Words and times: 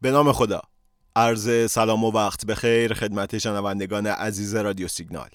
به 0.00 0.10
نام 0.10 0.32
خدا. 0.32 0.62
عرض 1.16 1.70
سلام 1.70 2.04
و 2.04 2.10
وقت 2.10 2.46
بخیر 2.46 2.94
خدمت 2.94 3.38
شنوندگان 3.38 4.06
عزیز 4.06 4.54
رادیو 4.54 4.88
سیگنال. 4.88 5.28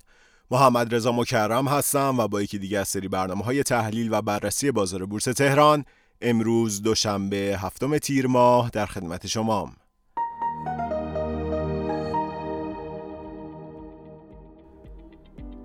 محمد 0.51 0.95
رضا 0.95 1.11
مکرم 1.11 1.67
هستم 1.67 2.19
و 2.19 2.27
با 2.27 2.41
یکی 2.41 2.59
دیگه 2.59 2.79
از 2.79 2.87
سری 2.87 3.07
برنامه 3.07 3.43
های 3.43 3.63
تحلیل 3.63 4.13
و 4.13 4.21
بررسی 4.21 4.71
بازار 4.71 5.05
بورس 5.05 5.23
تهران 5.23 5.85
امروز 6.21 6.81
دوشنبه 6.81 7.57
هفتم 7.61 7.97
تیر 7.97 8.27
ماه 8.27 8.69
در 8.69 8.85
خدمت 8.85 9.27
شمام. 9.27 9.75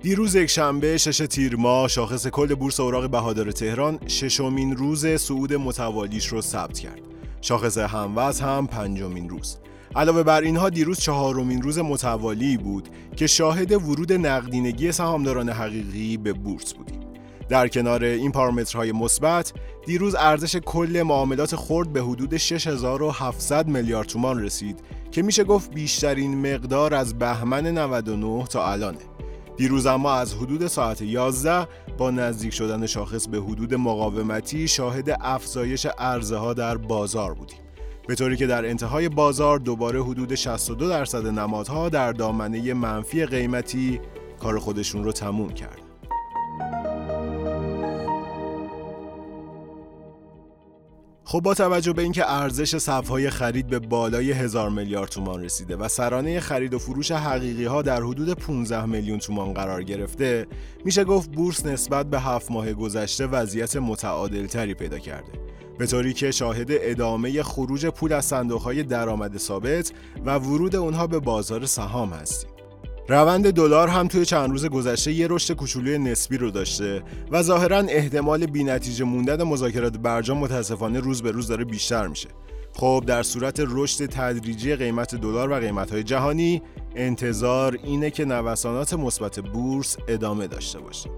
دیروز 0.03 0.35
یک 0.35 0.47
شنبه 0.51 0.99
شش 0.99 1.19
تیر 1.19 1.57
ماه 1.57 1.89
شاخص 1.89 2.27
کل 2.27 2.55
بورس 2.55 2.81
اوراق 2.81 3.11
بهادار 3.11 3.53
تهران 3.53 4.09
ششمین 4.09 4.77
روز 4.77 5.07
صعود 5.07 5.55
متوالیش 5.55 6.27
رو 6.27 6.41
ثبت 6.41 6.79
کرد. 6.79 7.08
شاخص 7.41 7.79
هموز 7.79 8.41
هم 8.41 8.67
پنجمین 8.67 9.29
روز. 9.29 9.59
علاوه 9.97 10.23
بر 10.23 10.41
اینها 10.41 10.71
دیروز 10.71 11.01
چهارمین 11.01 11.63
روز 11.63 11.79
متوالی 11.79 12.57
بود 12.57 12.89
که 13.17 13.27
شاهد 13.27 13.73
ورود 13.73 14.13
نقدینگی 14.13 14.93
سهامداران 14.93 15.49
حقیقی 15.49 16.17
به 16.17 16.33
بورس 16.33 16.75
بودیم. 16.75 17.01
در 17.49 17.69
کنار 17.69 18.05
این 18.05 18.33
پارامترهای 18.33 18.93
مثبت 18.93 19.53
دیروز 19.87 20.15
ارزش 20.15 20.57
کل 20.57 21.03
معاملات 21.07 21.57
خرد 21.57 21.93
به 21.93 22.03
حدود 22.03 22.37
6700 22.37 23.67
میلیارد 23.67 24.07
تومان 24.07 24.43
رسید 24.43 24.81
که 25.11 25.23
میشه 25.23 25.45
گفت 25.45 25.75
بیشترین 25.75 26.55
مقدار 26.55 26.95
از 26.95 27.19
بهمن 27.19 27.67
99 27.67 28.45
تا 28.45 28.73
الانه. 28.73 28.99
دیروز 29.59 29.87
اما 29.87 30.13
از 30.13 30.35
حدود 30.35 30.67
ساعت 30.67 31.03
11 31.03 31.69
با 31.99 32.11
نزدیک 32.11 32.53
شدن 32.53 32.87
شاخص 32.87 33.29
به 33.29 33.39
حدود 33.39 33.75
مقاومتی 33.75 34.69
شاهد 34.69 35.17
افزایش 35.21 35.87
عرضه 35.87 36.55
در 36.55 36.77
بازار 36.77 37.35
بودیم. 37.35 37.59
به 38.09 38.15
طوری 38.15 38.37
که 38.37 38.47
در 38.47 38.67
انتهای 38.67 39.09
بازار 39.09 39.59
دوباره 39.59 40.03
حدود 40.03 40.35
62 40.35 40.89
درصد 40.89 41.27
نمادها 41.27 41.89
در 41.89 42.13
دامنه 42.13 42.75
منفی 42.75 43.27
قیمتی 43.27 44.01
کار 44.41 44.59
خودشون 44.59 45.05
رو 45.05 45.13
تموم 45.13 45.51
کرد. 45.51 45.88
خب 51.31 51.41
با 51.41 51.55
توجه 51.55 51.93
به 51.93 52.03
اینکه 52.03 52.33
ارزش 52.33 52.77
صفهای 52.77 53.31
خرید 53.31 53.67
به 53.67 53.79
بالای 53.79 54.33
هزار 54.33 54.71
میلیارد 54.71 55.09
تومان 55.09 55.45
رسیده 55.45 55.77
و 55.77 55.89
سرانه 55.89 56.41
خرید 56.41 56.75
و 56.75 56.79
فروش 56.79 57.11
حقیقی 57.11 57.65
ها 57.65 57.83
در 57.83 58.03
حدود 58.03 58.33
15 58.33 58.85
میلیون 58.85 59.19
تومان 59.19 59.53
قرار 59.53 59.83
گرفته 59.83 60.47
میشه 60.85 61.05
گفت 61.05 61.31
بورس 61.31 61.67
نسبت 61.67 62.07
به 62.07 62.21
هفت 62.21 62.51
ماه 62.51 62.73
گذشته 62.73 63.27
وضعیت 63.27 63.77
متعادل 63.77 64.47
تری 64.47 64.75
پیدا 64.75 64.99
کرده. 64.99 65.33
به 65.79 65.87
طوری 65.87 66.13
که 66.13 66.31
شاهد 66.31 66.69
ادامه 66.71 67.43
خروج 67.43 67.87
پول 67.87 68.13
از 68.13 68.25
صندوق 68.25 68.63
های 68.63 68.83
درآمد 68.83 69.39
ثابت 69.39 69.93
و 70.27 70.39
ورود 70.39 70.77
اونها 70.77 71.07
به 71.07 71.19
بازار 71.19 71.67
سهام 71.67 72.13
هستیم. 72.13 72.58
روند 73.11 73.51
دلار 73.51 73.89
هم 73.89 74.09
توی 74.09 74.25
چند 74.25 74.51
روز 74.51 74.67
گذشته 74.67 75.13
یه 75.13 75.27
رشد 75.31 75.55
کوچولوی 75.55 75.99
نسبی 75.99 76.39
رو 76.39 76.51
داشته 76.51 77.03
و 77.31 77.43
ظاهرا 77.43 77.77
احتمال 77.77 78.47
بینتیجه 78.47 79.05
موندن 79.05 79.43
مذاکرات 79.43 79.97
برجام 79.97 80.39
متاسفانه 80.39 81.01
روز 81.01 81.23
به 81.23 81.31
روز 81.31 81.49
داره 81.49 81.65
بیشتر 81.65 82.07
میشه. 82.07 82.29
خب 82.73 83.05
در 83.07 83.23
صورت 83.23 83.63
رشد 83.69 84.07
تدریجی 84.07 84.77
قیمت 84.77 85.15
دلار 85.15 85.53
و 85.53 85.55
قیمت‌های 85.55 86.03
جهانی 86.03 86.63
انتظار 86.97 87.79
اینه 87.85 88.11
که 88.11 88.25
نوسانات 88.25 88.95
مثبت 88.95 89.41
بورس 89.41 89.97
ادامه 90.09 90.47
داشته 90.47 90.81
باشه. 90.81 91.11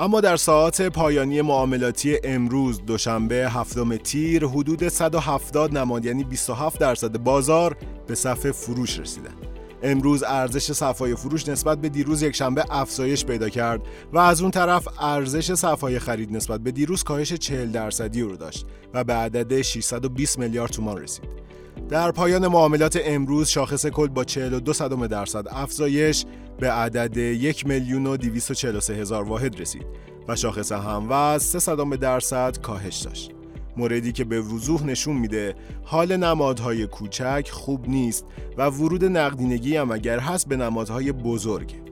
اما 0.00 0.20
در 0.20 0.36
ساعات 0.36 0.82
پایانی 0.82 1.42
معاملاتی 1.42 2.18
امروز 2.24 2.84
دوشنبه 2.86 3.34
هفتم 3.50 3.96
تیر 3.96 4.46
حدود 4.46 4.88
170 4.88 5.78
نماد 5.78 6.04
یعنی 6.04 6.24
27 6.24 6.80
درصد 6.80 7.18
بازار 7.18 7.76
به 8.06 8.14
صف 8.14 8.50
فروش 8.50 8.98
رسیدن. 8.98 9.34
امروز 9.82 10.22
ارزش 10.22 10.72
صفای 10.72 11.16
فروش 11.16 11.48
نسبت 11.48 11.78
به 11.78 11.88
دیروز 11.88 12.22
یک 12.22 12.36
شنبه 12.36 12.64
افزایش 12.70 13.24
پیدا 13.24 13.48
کرد 13.48 13.80
و 14.12 14.18
از 14.18 14.42
اون 14.42 14.50
طرف 14.50 14.88
ارزش 15.00 15.54
صفای 15.54 15.98
خرید 15.98 16.36
نسبت 16.36 16.60
به 16.60 16.70
دیروز 16.70 17.02
کاهش 17.02 17.32
40 17.32 17.72
درصدی 17.72 18.22
رو 18.22 18.36
داشت 18.36 18.66
و 18.94 19.04
به 19.04 19.12
عدد 19.12 19.62
620 19.62 20.38
میلیارد 20.38 20.70
تومان 20.70 20.98
رسید. 20.98 21.50
در 21.90 22.10
پایان 22.10 22.48
معاملات 22.48 22.98
امروز 23.04 23.48
شاخص 23.48 23.86
کل 23.86 24.08
با 24.08 24.24
42 24.24 24.72
صدم 24.72 25.06
درصد 25.06 25.46
افزایش 25.50 26.24
به 26.60 26.70
عدد 26.70 27.16
1 27.16 27.66
میلیون 27.66 28.06
و 28.06 28.16
243 28.16 28.94
هزار 28.94 29.24
واحد 29.24 29.60
رسید 29.60 29.86
و 30.28 30.36
شاخص 30.36 30.72
هموز 30.72 31.42
3 31.42 31.58
صدم 31.58 31.96
درصد 31.96 32.58
کاهش 32.58 32.96
داشت. 32.96 33.30
موردی 33.76 34.12
که 34.12 34.24
به 34.24 34.40
وضوح 34.40 34.86
نشون 34.86 35.16
میده 35.16 35.54
حال 35.84 36.16
نمادهای 36.16 36.86
کوچک 36.86 37.48
خوب 37.52 37.88
نیست 37.88 38.26
و 38.56 38.66
ورود 38.66 39.04
نقدینگی 39.04 39.76
هم 39.76 39.90
اگر 39.90 40.18
هست 40.18 40.48
به 40.48 40.56
نمادهای 40.56 41.12
بزرگه. 41.12 41.89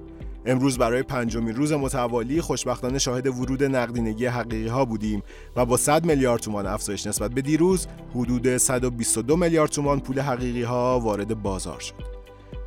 امروز 0.49 0.79
برای 0.79 1.03
پنجمین 1.03 1.55
روز 1.55 1.73
متوالی 1.73 2.41
خوشبختانه 2.41 2.99
شاهد 2.99 3.27
ورود 3.27 3.65
نقدینگی 3.65 4.27
حقیقی 4.27 4.69
ها 4.69 4.85
بودیم 4.85 5.23
و 5.57 5.65
با 5.65 5.77
100 5.77 6.05
میلیارد 6.05 6.41
تومان 6.41 6.67
افزایش 6.67 7.07
نسبت 7.07 7.31
به 7.31 7.43
دیروز 7.43 7.87
حدود 8.15 8.57
122 8.57 9.37
میلیارد 9.37 9.71
تومان 9.71 10.01
پول 10.01 10.21
حقیقی 10.21 10.63
ها 10.63 11.01
وارد 11.01 11.43
بازار 11.43 11.81
شد. 11.81 11.95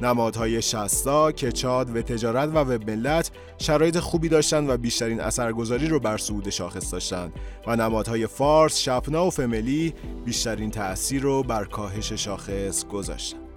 نمادهای 0.02 0.62
شستا، 0.62 1.32
کچاد 1.32 1.96
و 1.96 2.02
تجارت 2.02 2.50
و 2.50 2.58
وب 2.58 2.90
ملت 2.90 3.32
شرایط 3.58 4.00
خوبی 4.00 4.30
داشتند 4.30 4.70
و 4.70 4.78
بیشترین 4.78 5.22
اثرگذاری 5.22 5.88
رو 5.88 6.00
بر 6.00 6.18
صعود 6.18 6.50
شاخص 6.50 6.94
داشتند 6.94 7.34
و 7.68 7.76
نمادهای 7.76 8.28
فارس، 8.28 8.78
شپنا 8.78 9.28
و 9.28 9.30
فملی 9.30 9.94
بیشترین 10.26 10.72
تأثیر 10.72 11.22
رو 11.22 11.44
بر 11.44 11.66
کاهش 11.66 12.14
شاخص 12.14 12.86
گذاشتند. 12.86 13.51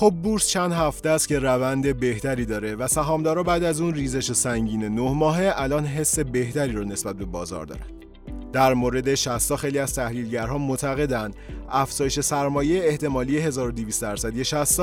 خب 0.00 0.14
بورس 0.22 0.46
چند 0.46 0.72
هفته 0.72 1.08
است 1.08 1.28
که 1.28 1.38
روند 1.38 2.00
بهتری 2.00 2.44
داره 2.44 2.74
و 2.74 2.86
سهامدارا 2.86 3.42
بعد 3.42 3.64
از 3.64 3.80
اون 3.80 3.94
ریزش 3.94 4.32
سنگین 4.32 4.84
نه 4.84 5.12
ماهه 5.12 5.52
الان 5.56 5.86
حس 5.86 6.18
بهتری 6.18 6.72
رو 6.72 6.84
نسبت 6.84 7.16
به 7.16 7.24
بازار 7.24 7.66
دارن. 7.66 7.86
در 8.52 8.74
مورد 8.74 9.14
60 9.14 9.56
خیلی 9.56 9.78
از 9.78 9.94
تحلیلگرها 9.94 10.58
معتقدند 10.58 11.36
افزایش 11.68 12.20
سرمایه 12.20 12.84
احتمالی 12.84 13.38
1200 13.38 14.02
درصدی 14.02 14.44
60 14.44 14.80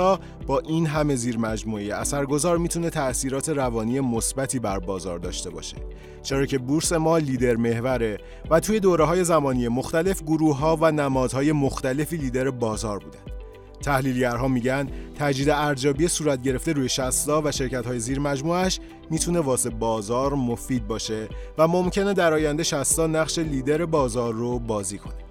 با 0.47 0.59
این 0.59 0.85
همه 0.85 1.15
زیر 1.15 1.37
مجموعه 1.37 1.95
اثرگذار 1.95 2.57
می‌تونه 2.57 2.89
تاثیرات 2.89 3.49
روانی 3.49 3.99
مثبتی 3.99 4.59
بر 4.59 4.79
بازار 4.79 5.19
داشته 5.19 5.49
باشه 5.49 5.77
چرا 6.23 6.45
که 6.45 6.57
بورس 6.57 6.93
ما 6.93 7.17
لیدر 7.17 7.55
محوره 7.55 8.17
و 8.49 8.59
توی 8.59 8.79
دوره 8.79 9.05
های 9.05 9.23
زمانی 9.23 9.67
مختلف 9.67 10.23
گروه 10.23 10.57
ها 10.57 10.77
و 10.81 10.91
نمادهای 10.91 11.51
مختلفی 11.51 12.17
لیدر 12.17 12.49
بازار 12.49 12.99
بودن 12.99 13.36
تحلیلگرها 13.81 14.47
میگن 14.47 14.89
تجدید 15.19 15.49
ارزیابی 15.49 16.07
صورت 16.07 16.41
گرفته 16.41 16.73
روی 16.73 16.89
60 16.89 17.29
و 17.29 17.51
شرکت 17.51 17.85
های 17.85 17.99
زیر 17.99 18.19
مجموعش 18.19 18.79
می‌تونه 19.09 19.39
واسه 19.39 19.69
بازار 19.69 20.33
مفید 20.33 20.87
باشه 20.87 21.29
و 21.57 21.67
ممکنه 21.67 22.13
در 22.13 22.33
آینده 22.33 22.63
60 22.63 22.99
نقش 22.99 23.39
لیدر 23.39 23.85
بازار 23.85 24.33
رو 24.33 24.59
بازی 24.59 24.97
کنه. 24.97 25.27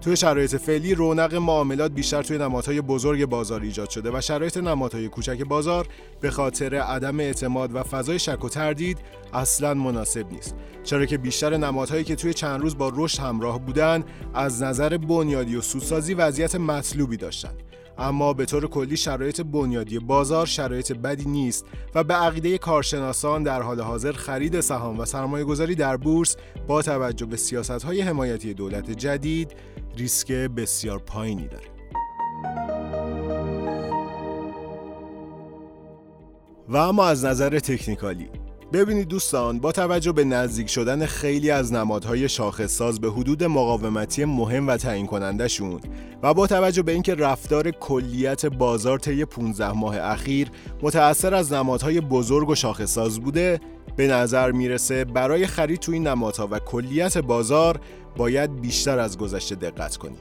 توی 0.00 0.16
شرایط 0.16 0.56
فعلی 0.56 0.94
رونق 0.94 1.34
معاملات 1.34 1.92
بیشتر 1.92 2.22
توی 2.22 2.38
نمادهای 2.38 2.80
بزرگ 2.80 3.24
بازار 3.24 3.60
ایجاد 3.60 3.90
شده 3.90 4.10
و 4.18 4.20
شرایط 4.20 4.56
نمادهای 4.56 5.08
کوچک 5.08 5.42
بازار 5.42 5.88
به 6.20 6.30
خاطر 6.30 6.74
عدم 6.74 7.20
اعتماد 7.20 7.74
و 7.74 7.82
فضای 7.82 8.18
شک 8.18 8.44
و 8.44 8.48
تردید 8.48 8.98
اصلا 9.32 9.74
مناسب 9.74 10.32
نیست 10.32 10.54
چرا 10.84 11.06
که 11.06 11.18
بیشتر 11.18 11.56
نمادهایی 11.56 12.04
که 12.04 12.16
توی 12.16 12.34
چند 12.34 12.60
روز 12.60 12.78
با 12.78 12.92
رشد 12.94 13.18
همراه 13.18 13.60
بودن 13.60 14.04
از 14.34 14.62
نظر 14.62 14.96
بنیادی 14.96 15.56
و 15.56 15.60
سودسازی 15.60 16.14
وضعیت 16.14 16.54
مطلوبی 16.54 17.16
داشتند 17.16 17.62
اما 18.00 18.32
به 18.32 18.44
طور 18.44 18.66
کلی 18.66 18.96
شرایط 18.96 19.40
بنیادی 19.40 19.98
بازار 19.98 20.46
شرایط 20.46 20.92
بدی 20.92 21.24
نیست 21.24 21.66
و 21.94 22.04
به 22.04 22.14
عقیده 22.14 22.58
کارشناسان 22.58 23.42
در 23.42 23.62
حال 23.62 23.80
حاضر 23.80 24.12
خرید 24.12 24.60
سهام 24.60 24.98
و 24.98 25.04
سرمایه 25.04 25.44
گذاری 25.44 25.74
در 25.74 25.96
بورس 25.96 26.36
با 26.66 26.82
توجه 26.82 27.26
به 27.26 27.36
سیاست 27.36 27.70
های 27.70 28.00
حمایتی 28.00 28.54
دولت 28.54 28.90
جدید 28.90 29.56
ریسک 29.96 30.32
بسیار 30.32 30.98
پایینی 30.98 31.48
داره. 31.48 31.64
و 36.68 36.76
اما 36.76 37.06
از 37.06 37.24
نظر 37.24 37.58
تکنیکالی 37.58 38.28
ببینید 38.72 39.08
دوستان 39.08 39.58
با 39.58 39.72
توجه 39.72 40.12
به 40.12 40.24
نزدیک 40.24 40.68
شدن 40.68 41.06
خیلی 41.06 41.50
از 41.50 41.72
نمادهای 41.72 42.28
شاخصساز 42.28 43.00
به 43.00 43.10
حدود 43.10 43.44
مقاومتی 43.44 44.24
مهم 44.24 44.68
و 44.68 44.76
تعیین 44.76 45.06
کنندشون 45.06 45.80
و 46.22 46.34
با 46.34 46.46
توجه 46.46 46.82
به 46.82 46.92
اینکه 46.92 47.14
رفتار 47.14 47.70
کلیت 47.70 48.46
بازار 48.46 48.98
طی 48.98 49.24
15 49.24 49.72
ماه 49.72 49.96
اخیر 49.98 50.48
متأثر 50.82 51.34
از 51.34 51.52
نمادهای 51.52 52.00
بزرگ 52.00 52.48
و 52.48 52.54
شاخصساز 52.54 53.20
بوده 53.20 53.60
به 53.96 54.06
نظر 54.06 54.50
می‌رسه 54.50 55.04
برای 55.04 55.46
خرید 55.46 55.80
توی 55.80 55.94
این 55.94 56.06
نمادها 56.06 56.48
و 56.50 56.58
کلیت 56.58 57.18
بازار 57.18 57.80
باید 58.16 58.60
بیشتر 58.60 58.98
از 58.98 59.18
گذشته 59.18 59.54
دقت 59.54 59.96
کنیم. 59.96 60.18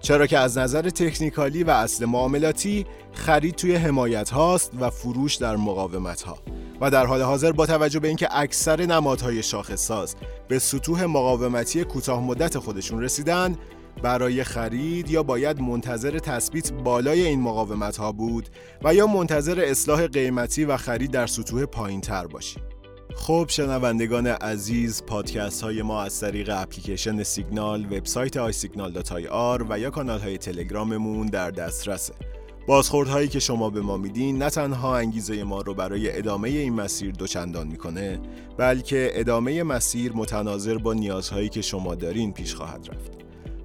چرا 0.00 0.26
که 0.26 0.38
از 0.38 0.58
نظر 0.58 0.90
تکنیکالی 0.90 1.64
و 1.64 1.70
اصل 1.70 2.04
معاملاتی 2.04 2.86
خرید 3.12 3.54
توی 3.54 3.74
حمایت 3.74 4.30
هاست 4.30 4.72
و 4.80 4.90
فروش 4.90 5.34
در 5.34 5.56
مقاومت 5.56 6.22
ها. 6.22 6.38
و 6.80 6.90
در 6.90 7.06
حال 7.06 7.22
حاضر 7.22 7.52
با 7.52 7.66
توجه 7.66 8.00
به 8.00 8.08
اینکه 8.08 8.28
اکثر 8.30 8.86
نمادهای 8.86 9.42
شاخصساز 9.42 10.16
به 10.48 10.58
سطوح 10.58 11.04
مقاومتی 11.04 11.84
کوتاه 11.84 12.24
مدت 12.24 12.58
خودشون 12.58 13.02
رسیدن 13.02 13.56
برای 14.02 14.44
خرید 14.44 15.10
یا 15.10 15.22
باید 15.22 15.60
منتظر 15.60 16.18
تثبیت 16.18 16.72
بالای 16.72 17.26
این 17.26 17.40
مقاومت 17.40 17.96
ها 17.96 18.12
بود 18.12 18.48
و 18.84 18.94
یا 18.94 19.06
منتظر 19.06 19.60
اصلاح 19.60 20.06
قیمتی 20.06 20.64
و 20.64 20.76
خرید 20.76 21.10
در 21.10 21.26
سطوح 21.26 21.64
پایین 21.64 22.00
تر 22.00 22.26
باشیم 22.26 22.62
خب 23.20 23.46
شنوندگان 23.48 24.26
عزیز 24.26 25.02
پادکست 25.02 25.62
های 25.62 25.82
ما 25.82 26.02
از 26.02 26.20
طریق 26.20 26.50
اپلیکیشن 26.52 27.22
سیگنال 27.22 27.84
وبسایت 27.84 28.36
آی 28.36 28.52
سیگنال 28.52 29.02
آر 29.30 29.66
و 29.68 29.78
یا 29.78 29.90
کانال 29.90 30.20
های 30.20 30.38
تلگراممون 30.38 31.26
در 31.26 31.50
دسترسه 31.50 32.14
بازخوردهایی 32.66 33.28
که 33.28 33.38
شما 33.38 33.70
به 33.70 33.80
ما 33.80 33.96
میدین 33.96 34.42
نه 34.42 34.50
تنها 34.50 34.96
انگیزه 34.96 35.44
ما 35.44 35.60
رو 35.60 35.74
برای 35.74 36.18
ادامه 36.18 36.48
این 36.48 36.74
مسیر 36.74 37.12
دوچندان 37.12 37.68
می‌کنه 37.68 38.20
بلکه 38.56 39.10
ادامه 39.14 39.62
مسیر 39.62 40.12
متناظر 40.12 40.78
با 40.78 40.94
نیازهایی 40.94 41.48
که 41.48 41.62
شما 41.62 41.94
دارین 41.94 42.32
پیش 42.32 42.54
خواهد 42.54 42.88
رفت. 42.90 43.12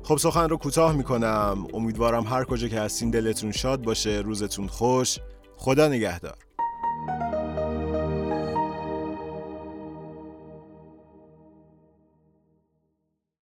خب 0.04 0.18
سخن 0.18 0.50
رو 0.50 0.58
کوتاه 0.58 0.96
می‌کنم. 0.96 1.68
امیدوارم 1.74 2.24
هر 2.24 2.44
کجا 2.44 2.68
که 2.68 2.80
هستین 2.80 3.10
دلتون 3.10 3.52
شاد 3.52 3.82
باشه. 3.82 4.22
روزتون 4.26 4.68
خوش. 4.68 5.20
خدا 5.58 5.88
نگهدار. 5.88 6.36